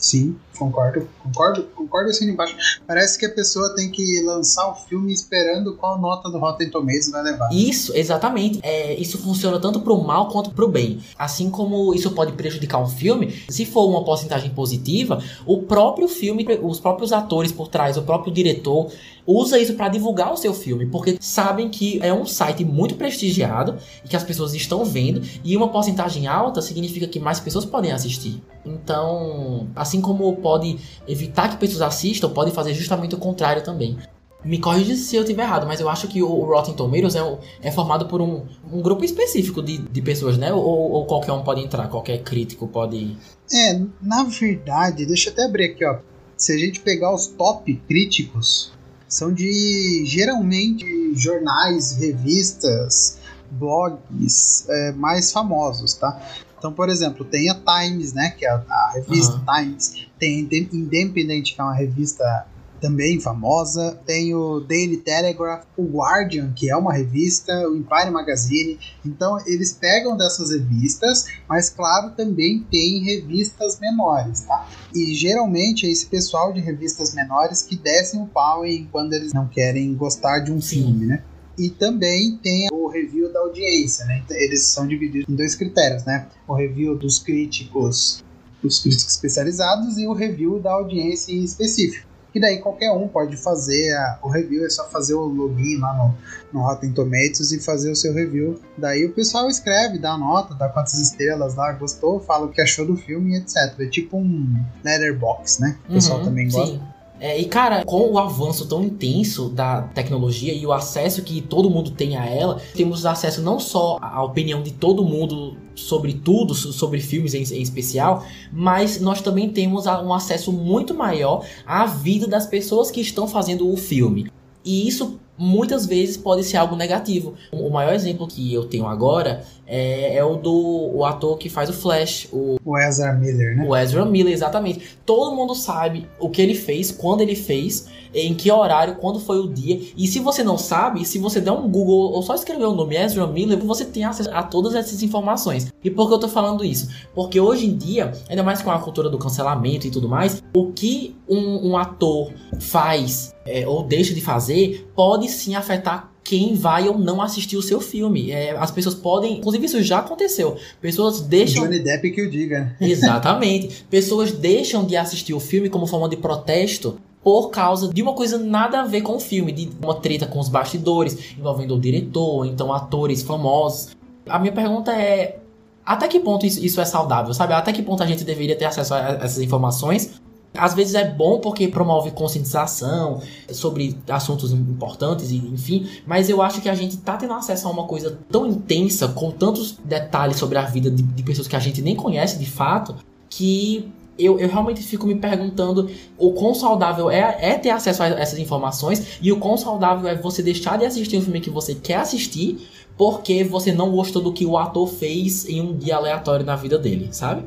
[0.03, 2.57] Sim, concordo, concordo, concordo assim embaixo.
[2.85, 7.09] Parece que a pessoa tem que lançar o filme esperando qual nota do Rotten Tomatoes
[7.09, 7.47] vai levar.
[7.53, 8.59] Isso, exatamente.
[8.63, 11.01] É, isso funciona tanto pro mal quanto pro bem.
[11.17, 16.45] Assim como isso pode prejudicar um filme, se for uma porcentagem positiva, o próprio filme,
[16.61, 18.91] os próprios atores por trás, o próprio diretor,
[19.25, 23.77] usa isso para divulgar o seu filme, porque sabem que é um site muito prestigiado
[24.03, 27.91] e que as pessoas estão vendo, e uma porcentagem alta significa que mais pessoas podem
[27.91, 28.41] assistir.
[28.65, 33.97] Então, assim como pode evitar que pessoas assistam, pode fazer justamente o contrário também.
[34.43, 37.71] Me corrija se eu estiver errado, mas eu acho que o Rotten Tomatoes é, é
[37.71, 40.51] formado por um, um grupo específico de, de pessoas, né?
[40.51, 43.17] Ou, ou qualquer um pode entrar, qualquer crítico pode.
[43.53, 45.99] É, na verdade, deixa eu até abrir aqui, ó.
[46.35, 48.73] Se a gente pegar os top críticos,
[49.13, 53.19] são de geralmente jornais, revistas,
[53.51, 56.19] blogs é, mais famosos, tá?
[56.57, 59.45] Então, por exemplo, tem a Times, né, que é a, a revista uhum.
[59.45, 62.47] Times, tem Independent, que é uma revista
[62.83, 68.77] também famosa, tem o Daily Telegraph, o Guardian, que é uma revista, o Empire Magazine.
[69.05, 74.67] Então, eles pegam dessas revistas, mas claro, também tem revistas menores, tá?
[74.93, 79.31] E geralmente é esse pessoal de revistas menores que descem o pau em quando eles
[79.31, 80.83] não querem gostar de um Sim.
[80.83, 81.23] filme, né?
[81.57, 84.21] E também tem o review da audiência, né?
[84.25, 86.27] Então, eles são divididos em dois critérios, né?
[86.45, 88.21] O review dos críticos,
[88.61, 93.37] os críticos especializados e o review da audiência em específico que daí qualquer um pode
[93.37, 96.15] fazer a, o review, é só fazer o login lá no,
[96.51, 98.59] no Rotten Tomatoes e fazer o seu review.
[98.75, 102.87] Daí o pessoal escreve, dá nota, dá quantas estrelas lá, gostou, fala o que achou
[102.87, 103.79] do filme, etc.
[103.79, 105.77] É tipo um letterbox, né?
[105.87, 106.75] O pessoal uhum, também gosta.
[106.75, 106.92] Sim.
[107.23, 111.69] É, e cara, com o avanço tão intenso da tecnologia e o acesso que todo
[111.69, 116.53] mundo tem a ela, temos acesso não só à opinião de todo mundo sobre tudo,
[116.53, 122.27] sobre filmes em, em, especial, mas nós também temos um acesso muito maior à vida
[122.27, 124.29] das pessoas que estão fazendo o filme.
[124.65, 127.33] E isso muitas vezes pode ser algo negativo.
[127.51, 131.69] O maior exemplo que eu tenho agora é, é, o do o ator que faz
[131.69, 133.65] o Flash, o, o Ezra Miller, né?
[133.67, 134.97] O Ezra Miller, exatamente.
[135.05, 139.39] Todo mundo sabe o que ele fez, quando ele fez, em que horário, quando foi
[139.39, 139.81] o dia.
[139.97, 142.95] E se você não sabe, se você der um Google ou só escrever o nome
[142.95, 145.73] Ezra Miller, você tem acesso a todas essas informações.
[145.83, 146.89] E por que eu tô falando isso?
[147.15, 150.71] Porque hoje em dia, ainda mais com a cultura do cancelamento e tudo mais, o
[150.71, 156.87] que um, um ator faz é, ou deixa de fazer pode sim afetar quem vai
[156.87, 158.31] ou não assistir o seu filme.
[158.31, 159.37] É, as pessoas podem.
[159.37, 160.57] Inclusive, isso já aconteceu.
[160.79, 161.63] Pessoas deixam.
[161.63, 162.75] Johnny Depp que o diga.
[162.79, 163.85] Exatamente.
[163.89, 168.37] pessoas deixam de assistir o filme como forma de protesto por causa de uma coisa
[168.37, 172.45] nada a ver com o filme, de uma treta com os bastidores, envolvendo o diretor,
[172.45, 173.95] então atores famosos.
[174.27, 175.39] A minha pergunta é.
[175.85, 177.53] Até que ponto isso, isso é saudável, sabe?
[177.53, 180.21] Até que ponto a gente deveria ter acesso a essas informações
[180.55, 186.61] às vezes é bom porque promove conscientização sobre assuntos importantes, e enfim, mas eu acho
[186.61, 190.57] que a gente tá tendo acesso a uma coisa tão intensa, com tantos detalhes sobre
[190.57, 192.95] a vida de, de pessoas que a gente nem conhece de fato,
[193.29, 198.07] que eu, eu, realmente fico me perguntando o quão saudável é, é, ter acesso a
[198.07, 201.73] essas informações e o quão saudável é você deixar de assistir um filme que você
[201.73, 206.45] quer assistir porque você não gostou do que o ator fez em um dia aleatório
[206.45, 207.43] na vida dele, sabe?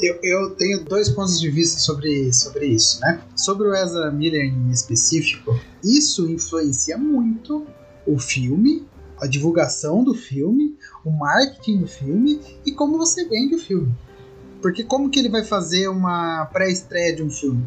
[0.00, 3.20] Eu, eu tenho dois pontos de vista sobre, sobre isso, né?
[3.34, 7.66] Sobre o Ezra Miller em específico, isso influencia muito
[8.06, 8.86] o filme,
[9.20, 13.92] a divulgação do filme, o marketing do filme e como você vende o filme.
[14.62, 17.64] Porque como que ele vai fazer uma pré-estreia de um filme?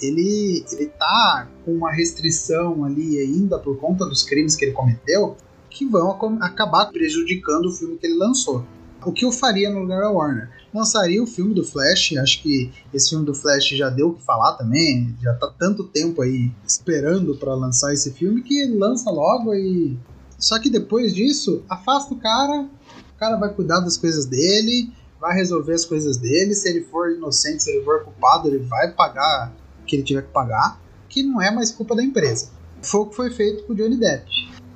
[0.00, 5.36] Ele, ele tá com uma restrição ali ainda por conta dos crimes que ele cometeu
[5.70, 8.64] que vão acabar prejudicando o filme que ele lançou.
[9.04, 10.48] O que eu faria no lugar da Warner?
[10.74, 12.14] Lançaria o filme do Flash.
[12.16, 15.16] Acho que esse filme do Flash já deu o que falar também.
[15.22, 19.96] Já tá tanto tempo aí esperando para lançar esse filme que lança logo e.
[20.38, 22.68] Só que depois disso, afasta o cara,
[23.14, 26.54] o cara vai cuidar das coisas dele, vai resolver as coisas dele.
[26.54, 30.22] Se ele for inocente, se ele for culpado, ele vai pagar o que ele tiver
[30.22, 32.48] que pagar, que não é mais culpa da empresa.
[32.82, 34.30] Foi o que foi feito com o Johnny Depp.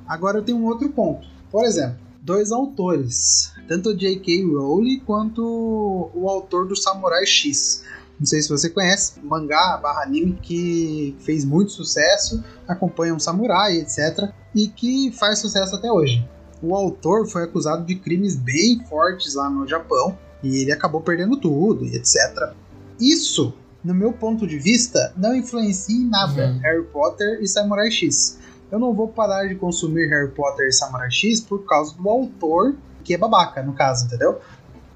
[0.07, 1.27] Agora eu tenho um outro ponto.
[1.51, 4.45] Por exemplo, dois autores, tanto o J.K.
[4.45, 7.83] Rowling quanto o autor do Samurai X.
[8.19, 13.77] Não sei se você conhece, mangá barra anime que fez muito sucesso, acompanha um samurai,
[13.77, 14.29] etc.
[14.53, 16.27] E que faz sucesso até hoje.
[16.61, 21.37] O autor foi acusado de crimes bem fortes lá no Japão e ele acabou perdendo
[21.37, 22.53] tudo, etc.
[22.99, 26.57] Isso, no meu ponto de vista, não influencia em nada uhum.
[26.57, 28.39] Harry Potter e Samurai X
[28.71, 32.75] eu não vou parar de consumir Harry Potter e Samurai X por causa do autor,
[33.09, 34.39] que é babaca, no caso, entendeu?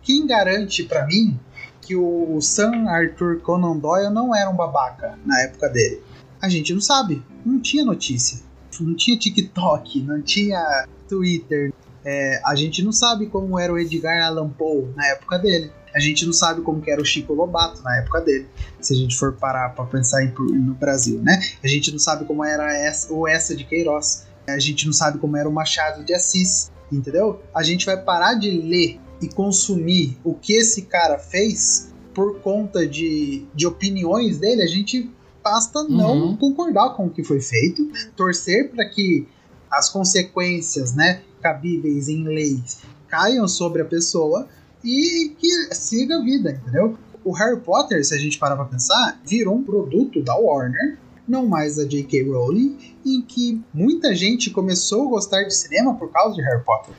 [0.04, 1.40] Quem garante para mim
[1.82, 6.00] que o Sam Arthur Conan Doyle não era um babaca na época dele?
[6.40, 7.24] A gente não sabe.
[7.44, 8.40] Não tinha notícia.
[8.80, 11.74] Não tinha TikTok, não tinha Twitter.
[12.06, 15.72] É, a gente não sabe como era o Edgar Allan Poe na época dele.
[15.96, 18.48] A gente não sabe como era o Chico Lobato na época dele,
[18.80, 21.40] se a gente for parar para pensar em, no Brasil, né?
[21.64, 24.28] A gente não sabe como era essa, o essa de Queiroz.
[24.48, 27.42] A gente não sabe como era o Machado de Assis, entendeu?
[27.54, 32.86] A gente vai parar de ler e consumir o que esse cara fez por conta
[32.86, 34.62] de, de opiniões dele.
[34.62, 35.10] A gente
[35.44, 35.90] basta uhum.
[35.90, 39.28] não concordar com o que foi feito, torcer para que
[39.70, 44.48] as consequências, né, cabíveis em leis caiam sobre a pessoa
[44.84, 46.98] e que siga a vida, entendeu?
[47.24, 51.48] O Harry Potter, se a gente parar pra pensar, virou um produto da Warner, não
[51.48, 52.24] mais da J.K.
[52.24, 56.94] Rowling, em que muita gente começou a gostar de cinema por causa de Harry Potter.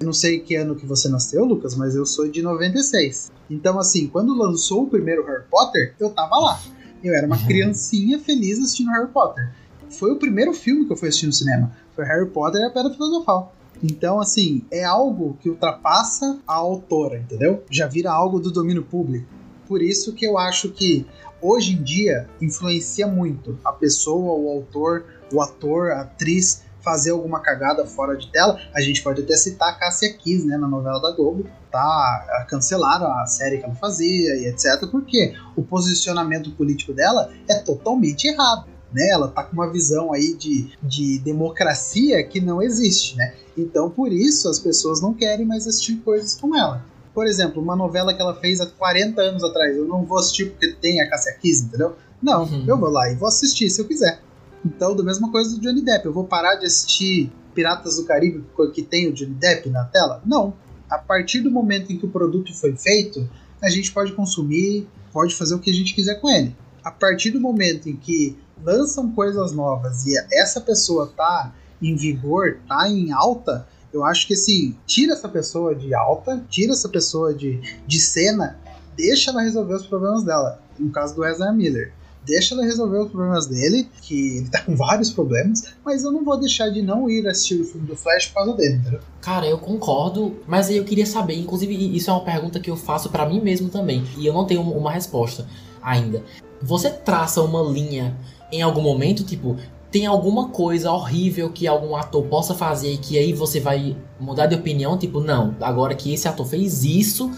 [0.00, 3.32] Eu não sei que ano que você nasceu, Lucas, mas eu sou de 96.
[3.48, 6.60] Então, assim, quando lançou o primeiro Harry Potter, eu tava lá.
[7.02, 7.46] Eu era uma uhum.
[7.46, 9.52] criancinha feliz assistindo Harry Potter.
[9.90, 11.72] Foi o primeiro filme que eu fui assistir no cinema.
[11.94, 13.54] Foi Harry Potter e a Pedra Filosofal.
[13.82, 17.62] Então, assim, é algo que ultrapassa a autora, entendeu?
[17.70, 19.26] Já vira algo do domínio público.
[19.66, 21.06] Por isso que eu acho que
[21.40, 27.40] hoje em dia influencia muito a pessoa, o autor, o ator, a atriz fazer alguma
[27.40, 28.60] cagada fora de tela.
[28.74, 32.44] A gente pode até citar a Cássia Kiss, né, na novela da Globo, tá?
[32.48, 38.26] Cancelaram a série que ela fazia e etc, porque o posicionamento político dela é totalmente
[38.26, 39.08] errado né?
[39.10, 43.34] Ela tá com uma visão aí de, de democracia que não existe, né?
[43.58, 46.84] Então, por isso, as pessoas não querem mais assistir coisas como ela.
[47.14, 50.50] Por exemplo, uma novela que ela fez há 40 anos atrás, eu não vou assistir
[50.50, 51.96] porque tem a Cassia Kiss, entendeu?
[52.20, 52.64] Não, uhum.
[52.66, 54.20] eu vou lá e vou assistir se eu quiser.
[54.64, 58.44] Então, da mesma coisa do Johnny Depp, eu vou parar de assistir Piratas do Caribe
[58.74, 60.20] que tem o Johnny Depp na tela?
[60.26, 60.54] Não.
[60.90, 63.28] A partir do momento em que o produto foi feito,
[63.62, 66.54] a gente pode consumir, pode fazer o que a gente quiser com ele.
[66.82, 72.58] A partir do momento em que lançam coisas novas e essa pessoa tá em vigor,
[72.66, 77.32] tá em alta, eu acho que assim, tira essa pessoa de alta, tira essa pessoa
[77.32, 78.58] de, de cena,
[78.96, 80.60] deixa ela resolver os problemas dela.
[80.78, 81.92] No caso do Ezra Miller.
[82.26, 86.24] Deixa ela resolver os problemas dele, que ele tá com vários problemas, mas eu não
[86.24, 89.00] vou deixar de não ir assistir o filme do Flash por causa dele, entendeu?
[89.20, 93.10] Cara, eu concordo, mas eu queria saber, inclusive isso é uma pergunta que eu faço
[93.10, 95.46] para mim mesmo também, e eu não tenho uma resposta
[95.82, 96.24] ainda.
[96.62, 98.16] Você traça uma linha
[98.50, 99.56] em algum momento, tipo,
[99.94, 104.56] tem alguma coisa horrível que algum ator possa fazer que aí você vai mudar de
[104.56, 107.30] opinião, tipo, não, agora que esse ator fez isso,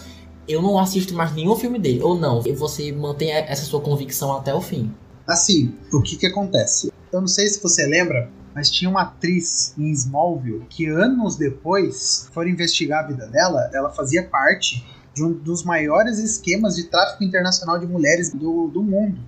[0.47, 2.01] eu não assisto mais nenhum filme dele.
[2.01, 4.91] Ou não, você mantém essa sua convicção até o fim.
[5.27, 6.91] Assim, o que que acontece?
[7.13, 12.27] Eu não sei se você lembra, mas tinha uma atriz em Smallville que anos depois
[12.33, 17.23] foram investigar a vida dela, ela fazia parte de um dos maiores esquemas de tráfico
[17.23, 19.19] internacional de mulheres do, do mundo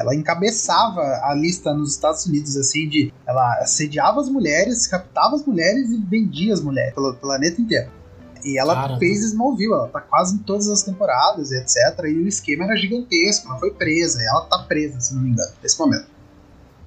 [0.00, 3.12] ela encabeçava a lista nos Estados Unidos, assim, de.
[3.26, 7.90] Ela assediava as mulheres, captava as mulheres e vendia as mulheres pelo planeta inteiro.
[8.42, 11.76] E ela fez Smallville, ela tá quase em todas as temporadas, etc.
[12.06, 15.30] E o esquema era gigantesco, ela foi presa, e ela tá presa, se não me
[15.30, 16.06] engano, nesse momento.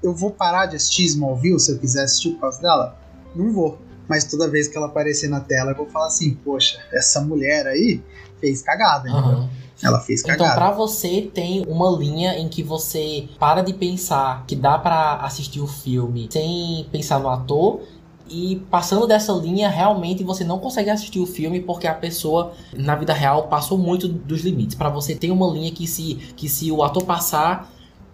[0.01, 2.97] Eu vou parar de assistir Smallville se eu quiser assistir por causa dela?
[3.35, 3.79] Não vou.
[4.07, 7.67] Mas toda vez que ela aparecer na tela, eu vou falar assim: poxa, essa mulher
[7.67, 8.01] aí
[8.39, 9.49] fez cagada, uhum.
[9.81, 10.55] Ela fez então, cagada.
[10.55, 15.15] Então, pra você, tem uma linha em que você para de pensar que dá para
[15.17, 17.81] assistir o filme sem pensar no ator.
[18.29, 22.95] E passando dessa linha, realmente você não consegue assistir o filme porque a pessoa, na
[22.95, 24.75] vida real, passou muito dos limites.
[24.75, 27.69] Para você tem uma linha que se, que se o ator passar,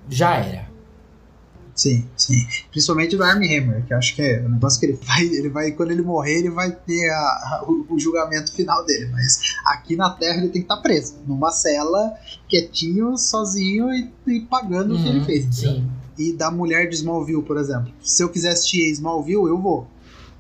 [0.10, 0.69] já era.
[1.80, 2.46] Sim, sim.
[2.72, 5.72] Principalmente do Armie Hammer, que acho que é o negócio que ele vai, ele vai,
[5.72, 9.06] quando ele morrer, ele vai ter a, a, o, o, julgamento final dele.
[9.14, 12.14] Mas aqui na Terra ele tem que estar tá preso, numa cela,
[12.50, 15.56] quietinho, sozinho e, e pagando uhum, o que ele uhum, fez.
[15.56, 15.90] Sim.
[16.18, 17.94] E da mulher de Smallville, por exemplo.
[18.02, 19.88] Se eu quiser assistir Smallville, eu vou.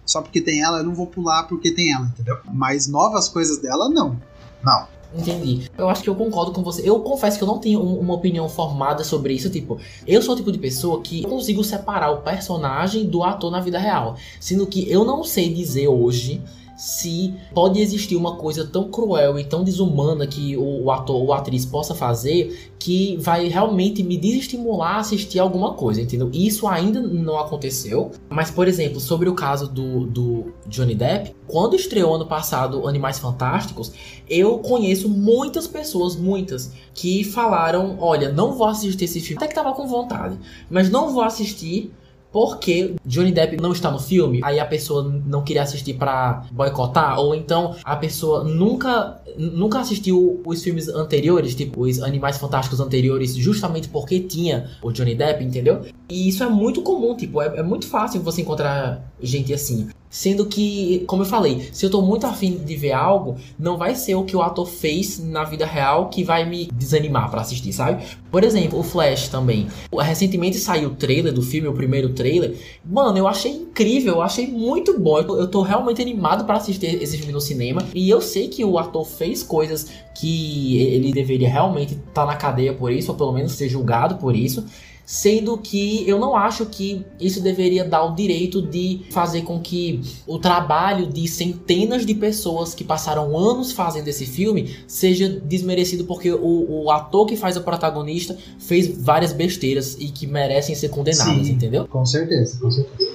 [0.06, 2.38] Só porque tem ela, eu não vou pular porque tem ela, entendeu?
[2.52, 4.21] Mas novas coisas dela, não.
[4.62, 4.88] Não.
[5.13, 5.69] Entendi.
[5.78, 6.88] Eu acho que eu concordo com você.
[6.88, 9.50] Eu confesso que eu não tenho uma opinião formada sobre isso.
[9.50, 13.60] Tipo, eu sou o tipo de pessoa que consigo separar o personagem do ator na
[13.60, 14.15] vida real.
[14.39, 16.41] Sendo que eu não sei dizer hoje
[16.80, 21.65] se pode existir uma coisa tão cruel e tão desumana que o, ator ou atriz
[21.65, 26.30] possa fazer que vai realmente me desestimular a assistir alguma coisa, entendeu?
[26.32, 31.76] Isso ainda não aconteceu, mas por exemplo, sobre o caso do, do Johnny Depp, quando
[31.76, 33.92] estreou ano passado Animais Fantásticos,
[34.30, 39.56] eu conheço muitas pessoas, muitas, que falaram: olha, não vou assistir esse filme, até que
[39.56, 40.39] tava com vontade,
[40.70, 41.92] mas não vou assistir
[42.32, 47.20] porque Johnny Depp não está no filme, aí a pessoa não queria assistir para boicotar,
[47.20, 53.36] ou então a pessoa nunca nunca assistiu os filmes anteriores, tipo os Animais Fantásticos anteriores,
[53.36, 55.86] justamente porque tinha o Johnny Depp, entendeu?
[56.10, 59.89] E isso é muito comum, tipo, é, é muito fácil você encontrar gente assim.
[60.10, 63.93] Sendo que, como eu falei, se eu tô muito afim de ver algo, não vai
[63.93, 67.72] ser o que o ator fez na vida real que vai me desanimar para assistir,
[67.72, 68.04] sabe?
[68.32, 69.67] Por exemplo, o Flash também.
[69.95, 72.56] Recentemente saiu o trailer do filme, o primeiro trailer.
[72.84, 75.19] Mano, eu achei incrível, eu achei muito bom.
[75.19, 77.84] Eu tô realmente animado para assistir esse filme no cinema.
[77.93, 82.36] E eu sei que o ator fez coisas que ele deveria realmente estar tá na
[82.36, 84.65] cadeia por isso, ou pelo menos ser julgado por isso
[85.10, 90.00] sendo que eu não acho que isso deveria dar o direito de fazer com que
[90.28, 96.32] o trabalho de centenas de pessoas que passaram anos fazendo esse filme seja desmerecido porque
[96.32, 101.48] o, o ator que faz o protagonista fez várias besteiras e que merecem ser condenadas,
[101.48, 101.88] Sim, entendeu?
[101.88, 103.13] Com certeza, com certeza.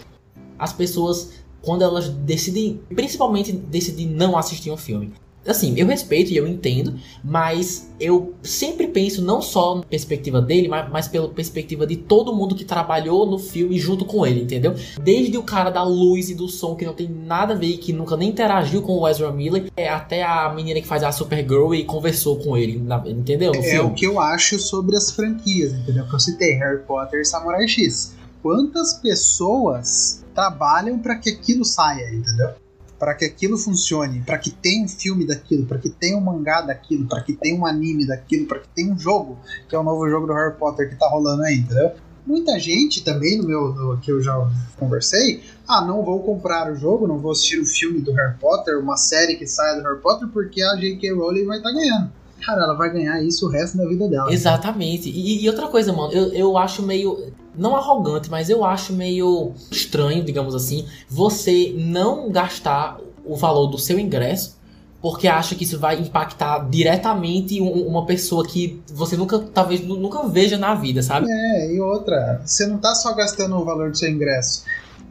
[0.59, 1.31] As pessoas
[1.63, 5.13] quando elas decidem, principalmente decidem não assistir um filme,
[5.47, 10.69] Assim, eu respeito e eu entendo, mas eu sempre penso não só na perspectiva dele,
[10.69, 14.75] mas, mas pela perspectiva de todo mundo que trabalhou no filme junto com ele, entendeu?
[15.03, 17.77] Desde o cara da luz e do som que não tem nada a ver e
[17.77, 21.13] que nunca nem interagiu com o Ezra Miller, é, até a menina que faz a
[21.13, 23.53] Supergirl e conversou com ele, entendeu?
[23.53, 23.91] No é filme.
[23.91, 26.07] o que eu acho sobre as franquias, entendeu?
[26.07, 28.15] Que eu citei Harry Potter e Samurai X.
[28.43, 32.51] Quantas pessoas trabalham para que aquilo saia, entendeu?
[32.99, 36.61] Para que aquilo funcione, para que tenha um filme daquilo, para que tenha um mangá
[36.61, 39.83] daquilo, para que tenha um anime daquilo, para que tenha um jogo, que é o
[39.83, 41.93] novo jogo do Harry Potter que tá rolando aí, entendeu?
[42.27, 44.35] Muita gente também, no meu no, que eu já
[44.79, 48.79] conversei, ah, não vou comprar o jogo, não vou assistir o filme do Harry Potter,
[48.79, 51.13] uma série que saia do Harry Potter, porque a J.K.
[51.13, 52.11] Rowling vai estar tá ganhando.
[52.45, 54.33] cara, ela vai ganhar isso o resto da vida dela.
[54.33, 55.11] Exatamente.
[55.11, 57.31] E, e outra coisa, mano, eu, eu acho meio.
[57.57, 63.79] Não arrogante, mas eu acho meio estranho, digamos assim, você não gastar o valor do
[63.79, 64.57] seu ingresso
[65.05, 70.27] porque acha que isso vai impactar diretamente um, uma pessoa que você nunca, talvez nunca
[70.27, 71.27] veja na vida, sabe?
[71.31, 74.65] É, e outra, você não tá só gastando o valor do seu ingresso.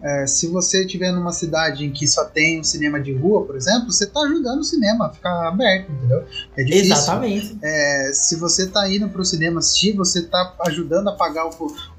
[0.03, 3.55] É, se você estiver numa cidade em que só tem um cinema de rua, por
[3.55, 6.25] exemplo, você está ajudando o cinema a ficar aberto, entendeu?
[6.57, 6.93] É difícil.
[6.93, 7.57] Exatamente.
[7.63, 11.49] É, se você está indo para o cinema assistir, você está ajudando a pagar o,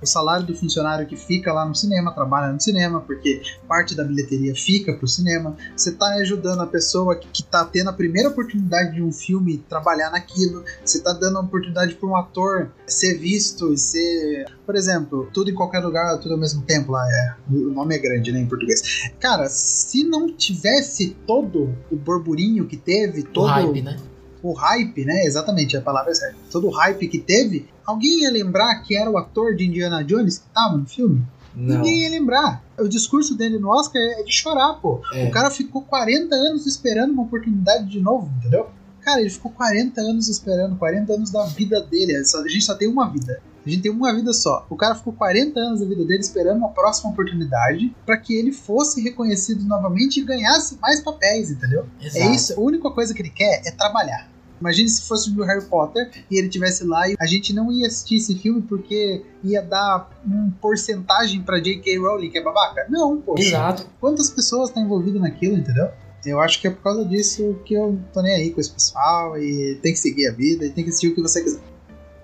[0.02, 4.04] o, salário do funcionário que fica lá no cinema, trabalha no cinema, porque parte da
[4.04, 5.56] bilheteria fica para o cinema.
[5.74, 10.10] Você está ajudando a pessoa que está tendo a primeira oportunidade de um filme trabalhar
[10.10, 10.62] naquilo.
[10.84, 15.50] Você está dando a oportunidade para um ator ser visto e ser, por exemplo, tudo
[15.50, 17.06] em qualquer lugar, tudo ao mesmo tempo lá.
[17.10, 19.10] É, o nome é grande, né, em português.
[19.18, 23.96] Cara, se não tivesse todo o burburinho que teve, todo o hype, né?
[24.42, 25.24] O hype, né?
[25.24, 26.36] Exatamente, a palavra é certa.
[26.50, 30.38] Todo o hype que teve, alguém ia lembrar que era o ator de Indiana Jones
[30.38, 31.24] que tava no filme?
[31.56, 31.76] Não.
[31.76, 32.62] Ninguém ia lembrar.
[32.78, 35.00] O discurso dele no Oscar é de chorar, pô.
[35.12, 35.28] É.
[35.28, 38.68] O cara ficou 40 anos esperando uma oportunidade de novo, entendeu?
[39.04, 42.16] Cara, ele ficou 40 anos esperando, 40 anos da vida dele.
[42.16, 43.42] A gente só tem uma vida.
[43.64, 44.66] A gente tem uma vida só.
[44.68, 48.52] O cara ficou 40 anos da vida dele esperando uma próxima oportunidade para que ele
[48.52, 51.86] fosse reconhecido novamente e ganhasse mais papéis, entendeu?
[52.00, 52.24] É Exato.
[52.24, 52.52] É isso.
[52.54, 54.28] A única coisa que ele quer é trabalhar.
[54.60, 57.86] Imagine se fosse o Harry Potter e ele tivesse lá e a gente não ia
[57.86, 61.98] assistir esse filme porque ia dar um porcentagem para J.K.
[61.98, 62.86] Rowling, que é babaca.
[62.88, 63.34] Não, pô.
[63.36, 63.86] Exato.
[64.00, 65.90] Quantas pessoas estão envolvidas naquilo, entendeu?
[66.24, 69.36] Eu acho que é por causa disso que eu tô nem aí com esse pessoal
[69.38, 71.60] e tem que seguir a vida e tem que assistir o que você quiser.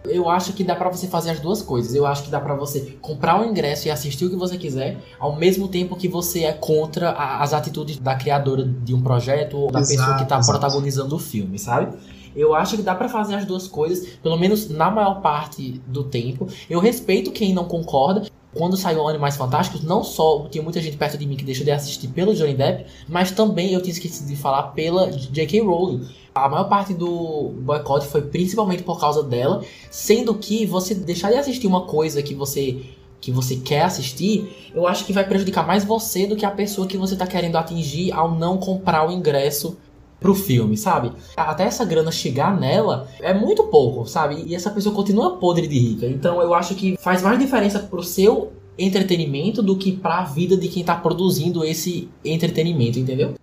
[0.05, 1.94] Eu acho que dá para você fazer as duas coisas.
[1.94, 4.98] Eu acho que dá para você comprar o ingresso e assistir o que você quiser,
[5.18, 9.59] ao mesmo tempo que você é contra a, as atitudes da criadora de um projeto
[9.59, 10.59] ou da exato, pessoa que tá exato.
[10.59, 11.94] protagonizando o filme, sabe?
[12.34, 16.05] Eu acho que dá para fazer as duas coisas, pelo menos na maior parte do
[16.05, 16.46] tempo.
[16.68, 18.22] Eu respeito quem não concorda,
[18.55, 21.70] quando saiu Animais Fantásticos, não só tinha muita gente perto de mim que deixou de
[21.70, 25.61] assistir pelo Johnny Depp, mas também eu tinha esquecido de falar pela J.K.
[25.61, 26.09] Rowling.
[26.34, 31.38] A maior parte do boicote foi principalmente por causa dela, sendo que você deixar de
[31.38, 32.82] assistir uma coisa que você
[33.20, 36.86] que você quer assistir, eu acho que vai prejudicar mais você do que a pessoa
[36.86, 39.76] que você está querendo atingir ao não comprar o ingresso
[40.21, 41.12] pro filme, sabe?
[41.37, 44.45] Até essa grana chegar nela é muito pouco, sabe?
[44.47, 46.07] E essa pessoa continua podre de rica.
[46.07, 50.57] Então eu acho que faz mais diferença pro seu entretenimento do que para a vida
[50.57, 53.35] de quem tá produzindo esse entretenimento, entendeu?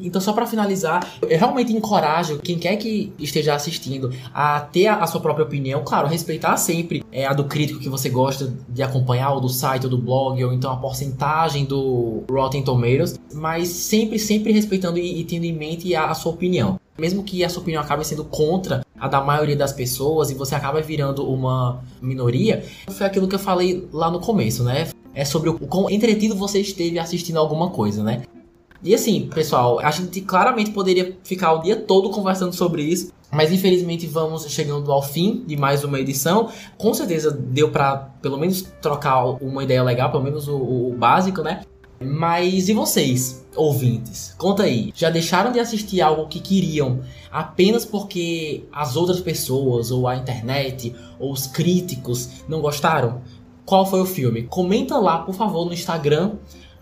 [0.00, 5.06] Então, só para finalizar, eu realmente encorajo quem quer que esteja assistindo a ter a,
[5.06, 5.82] sua própria opinião.
[5.84, 9.84] Claro, respeitar sempre é, a do crítico que você gosta de acompanhar, ou do site,
[9.84, 15.20] ou do blog, ou então a porcentagem do Rotten Tomatoes, mas sempre, sempre respeitando e,
[15.20, 16.78] e tendo em mente a, a sua opinião.
[16.98, 20.54] Mesmo que a sua opinião acabe sendo contra a da maioria das pessoas e você
[20.54, 24.88] acaba virando uma minoria, foi aquilo que eu falei lá no começo, né?
[25.14, 28.22] É sobre o quão entretido você esteve assistindo alguma coisa, né?
[28.86, 33.50] E assim, pessoal, a gente claramente poderia ficar o dia todo conversando sobre isso, mas
[33.50, 36.50] infelizmente vamos chegando ao fim de mais uma edição.
[36.78, 41.42] Com certeza deu para pelo menos trocar uma ideia legal, pelo menos o, o, básico,
[41.42, 41.62] né?
[42.00, 44.36] Mas e vocês, ouvintes?
[44.38, 47.00] Conta aí, já deixaram de assistir algo que queriam
[47.32, 53.20] apenas porque as outras pessoas, ou a internet, ou os críticos não gostaram?
[53.64, 54.44] Qual foi o filme?
[54.44, 56.34] Comenta lá, por favor, no Instagram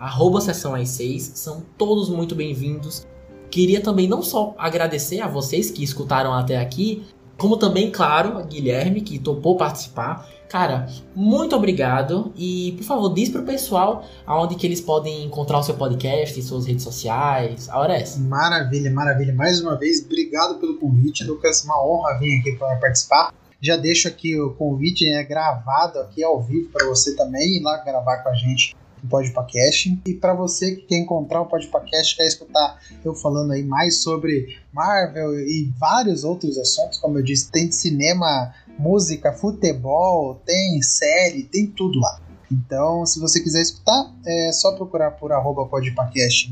[0.05, 3.07] arroba Sessão às 6, são todos muito bem-vindos.
[3.51, 7.07] Queria também não só agradecer a vocês que escutaram até aqui,
[7.39, 10.29] como também, claro, a Guilherme que topou participar.
[10.47, 10.87] Cara,
[11.17, 15.75] muito obrigado e, por favor, diz pro pessoal aonde que eles podem encontrar o seu
[15.75, 17.71] podcast, suas redes sociais.
[17.71, 18.21] A hora é essa.
[18.21, 19.35] Maravilha, maravilha.
[19.35, 21.65] Mais uma vez, obrigado pelo convite, Lucas.
[21.65, 23.33] Uma honra vir aqui para participar.
[23.59, 27.79] Já deixo aqui o convite é gravado aqui ao vivo para você também ir lá
[27.79, 30.01] gravar com a gente do Podpacast.
[30.07, 34.59] E para você que quer encontrar o Podpacast, quer escutar eu falando aí mais sobre
[34.73, 41.67] Marvel e vários outros assuntos, como eu disse, tem cinema, música, futebol, tem série, tem
[41.67, 42.21] tudo lá.
[42.51, 45.69] Então, se você quiser escutar, é só procurar por arroba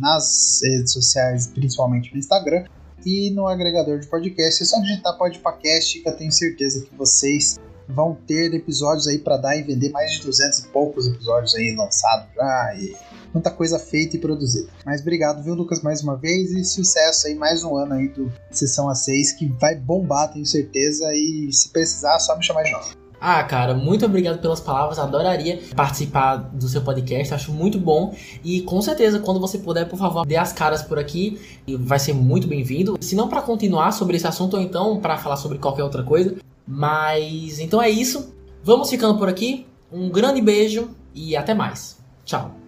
[0.00, 2.64] nas redes sociais, principalmente no Instagram,
[3.04, 4.62] e no agregador de podcast.
[4.62, 7.58] É só digitar podpacast que eu tenho certeza que vocês
[7.88, 11.74] vão ter episódios aí para dar e vender mais de 200 e poucos episódios aí
[11.76, 12.96] lançados já e
[13.32, 14.68] muita coisa feita e produzida.
[14.84, 18.32] Mas obrigado, viu, Lucas, mais uma vez e sucesso aí mais um ano aí do
[18.50, 22.72] Sessão A6 que vai bombar, tenho certeza, e se precisar, é só me chamar de
[22.72, 23.02] novo.
[23.24, 24.98] Ah, cara, muito obrigado pelas palavras.
[24.98, 28.12] Adoraria participar do seu podcast, acho muito bom.
[28.42, 32.00] E com certeza, quando você puder, por favor, dê as caras por aqui e vai
[32.00, 32.98] ser muito bem-vindo.
[33.00, 36.34] Se não para continuar sobre esse assunto ou então para falar sobre qualquer outra coisa,
[36.66, 38.34] mas então é isso.
[38.62, 39.66] Vamos ficando por aqui.
[39.90, 41.98] Um grande beijo e até mais.
[42.24, 42.61] Tchau.